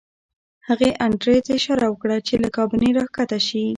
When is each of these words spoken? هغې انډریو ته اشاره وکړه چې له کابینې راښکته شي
هغې 0.67 0.89
انډریو 1.05 1.45
ته 1.45 1.51
اشاره 1.57 1.87
وکړه 1.89 2.17
چې 2.27 2.33
له 2.43 2.49
کابینې 2.55 2.89
راښکته 2.97 3.37
شي 3.47 3.63